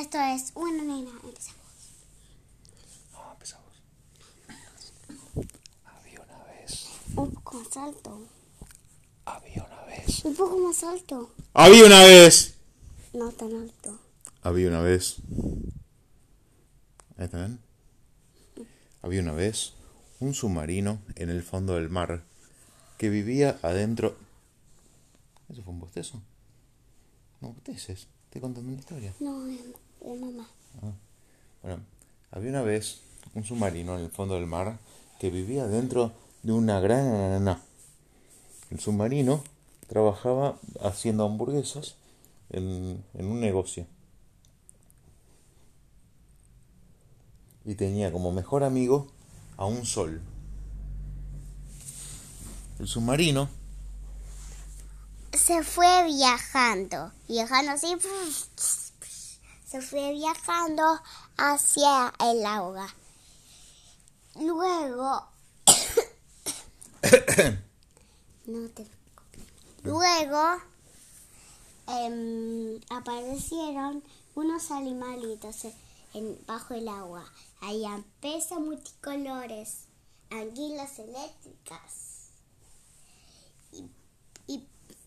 [0.00, 1.10] Esto es una nena.
[1.24, 1.56] Empezamos.
[3.14, 3.82] No, empezamos.
[5.86, 6.88] Había una vez.
[7.14, 8.26] Un poco más alto.
[9.24, 10.24] Había una vez.
[10.26, 11.32] Un poco más alto.
[11.54, 12.56] Había una vez.
[13.14, 13.98] No tan alto.
[14.42, 15.16] Había una vez.
[17.16, 17.60] Ahí está bien.
[19.00, 19.72] Había una vez
[20.20, 22.22] un submarino en el fondo del mar
[22.98, 24.14] que vivía adentro.
[25.48, 26.20] ¿Eso fue un bostezo?
[27.40, 28.08] No bosteces.
[28.26, 29.14] Estoy contando una historia.
[29.20, 29.46] No,
[30.00, 30.48] es mamá.
[31.62, 31.82] Bueno,
[32.30, 33.00] había una vez
[33.34, 34.78] un submarino en el fondo del mar
[35.18, 37.60] que vivía dentro de una gran...
[38.70, 39.42] El submarino
[39.88, 41.96] trabajaba haciendo hamburguesas
[42.50, 43.86] en, en un negocio.
[47.64, 49.08] Y tenía como mejor amigo
[49.56, 50.20] a un sol.
[52.78, 53.48] El submarino
[55.32, 57.10] Se fue viajando.
[57.26, 57.88] Viajando así.
[59.66, 61.02] Se fue viajando
[61.36, 62.94] hacia el agua.
[64.36, 65.26] Luego.
[68.46, 68.86] no te
[69.82, 70.62] Luego
[71.88, 74.04] em, aparecieron
[74.36, 75.66] unos animalitos
[76.46, 77.24] bajo el agua.
[77.60, 79.86] Habían peces multicolores,
[80.30, 82.30] anguilas eléctricas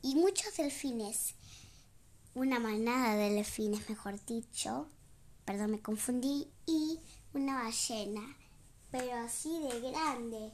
[0.02, 1.36] y muchos delfines.
[2.36, 4.88] Una manada de delfines, mejor dicho.
[5.46, 6.48] Perdón, me confundí.
[6.66, 7.00] Y
[7.34, 8.38] una ballena,
[8.92, 10.52] pero así de grande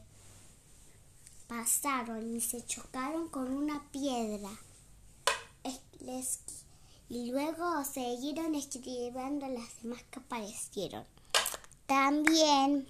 [1.48, 4.50] pasaron y se chocaron con una piedra.
[7.10, 11.04] Y luego siguieron escribiendo las demás que aparecieron.
[11.86, 12.88] También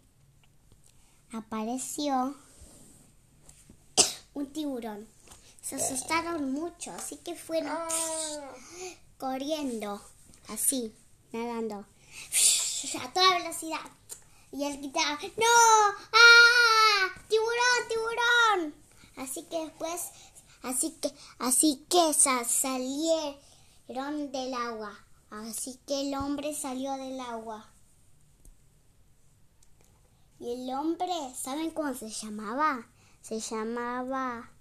[1.31, 2.35] apareció
[4.33, 5.07] un tiburón.
[5.65, 7.75] Se asustaron mucho, así que fueron
[9.17, 9.99] corriendo,
[10.49, 10.93] así,
[11.31, 11.87] nadando,
[13.01, 13.79] a toda velocidad.
[14.51, 15.95] Y él gritaba, ¡No!
[16.13, 17.07] ¡Ah!
[17.27, 18.75] ¡Tiburón, tiburón!
[19.17, 20.11] Así que después,
[20.61, 24.99] así que, así que sa- salieron del agua.
[25.31, 27.67] Así que el hombre salió del agua.
[30.39, 32.87] Y el hombre, ¿saben cómo se llamaba?
[33.21, 34.51] Se llamaba,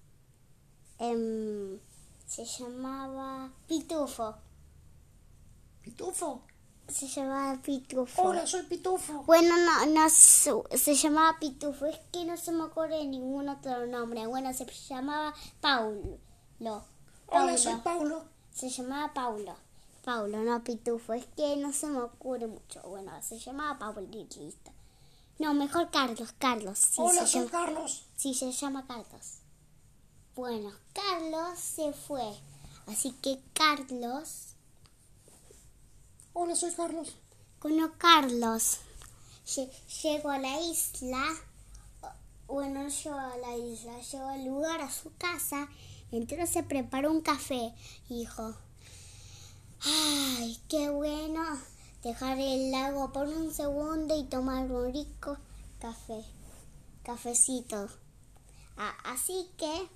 [0.98, 1.78] em,
[2.26, 4.34] se llamaba Pitufo.
[5.82, 6.42] Pitufo.
[6.88, 8.46] Se llamaba Pitufo.
[8.46, 9.22] soy Pitufo.
[9.24, 11.86] Bueno, no, no se llamaba Pitufo.
[11.86, 14.26] Es que no se me ocurre ningún otro nombre.
[14.26, 16.18] Bueno, se llamaba Paulo.
[17.26, 17.82] Paulo.
[17.82, 18.24] Paulo.
[18.52, 19.56] Se llamaba Paulo.
[20.04, 21.14] Paulo, no Pitufo.
[21.14, 22.82] Es que no se me ocurre mucho.
[22.82, 24.70] Bueno, se llamaba Paulo y listo.
[25.38, 26.78] No, mejor Carlos, Carlos.
[26.78, 28.06] Sí, se llama, Carlos.
[28.16, 29.38] sí, se llama Carlos.
[30.36, 32.34] Bueno, Carlos se fue.
[32.86, 34.54] Así que Carlos
[36.32, 37.14] Hola, soy Carlos.
[37.60, 38.78] Bueno, Carlos
[39.46, 39.70] lle-
[40.02, 41.24] llegó a la isla,
[42.46, 45.68] bueno, no llegó a la isla, llegó al lugar, a su casa,
[46.12, 47.72] entonces se preparó un café
[48.08, 48.54] dijo,
[49.80, 51.42] ay, qué bueno
[52.02, 55.38] dejar el lago por un segundo y tomar un rico
[55.78, 56.22] café,
[57.04, 57.88] cafecito.
[59.04, 59.88] Así que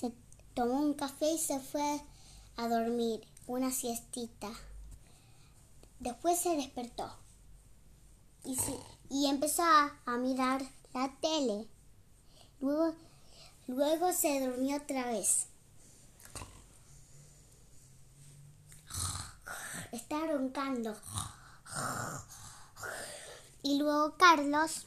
[0.00, 0.14] se
[0.54, 2.00] tomó un café y se fue
[2.56, 4.50] a dormir, una siestita.
[5.98, 7.14] Después se despertó
[8.44, 8.56] y,
[9.10, 10.62] y empezó a, mirar
[10.94, 11.68] la tele.
[12.60, 12.94] Luego,
[13.66, 15.46] luego se durmió otra vez.
[19.92, 20.96] Está roncando.
[23.62, 24.86] Y luego Carlos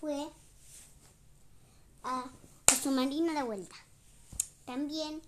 [0.00, 0.28] fue
[2.92, 3.74] a su marina de vuelta.
[4.66, 5.22] También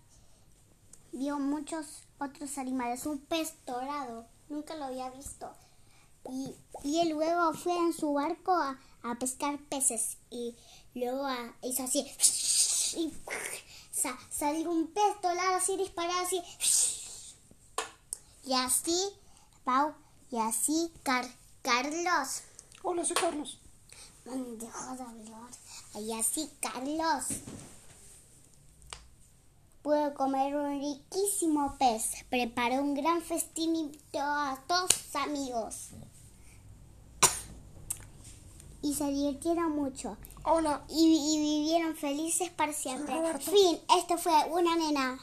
[1.12, 5.50] vio muchos otros animales, un pez dorado, nunca lo había visto.
[6.30, 10.56] Y, y él luego fue en su barco a, a pescar peces y
[10.94, 12.00] luego a- hizo así
[12.96, 13.12] y
[13.92, 16.40] sa- salió un pez dorado así disparado así
[18.44, 18.98] y así
[19.64, 19.94] Pau
[20.30, 21.28] y así Car-
[21.62, 22.42] Carlos
[22.82, 23.58] Hola, soy Carlos.
[24.24, 25.50] Mm, Deja de hablar.
[26.00, 27.24] Y así Carlos
[29.82, 32.24] pudo comer un riquísimo pez.
[32.30, 35.88] Preparó un gran festín y a todos sus amigos.
[38.82, 40.16] Y se divirtieron mucho.
[40.44, 40.84] Hola.
[40.88, 43.14] Y, y vivieron felices para siempre.
[43.14, 43.50] Roberto.
[43.50, 43.78] Fin.
[43.98, 45.18] Esto fue una nena.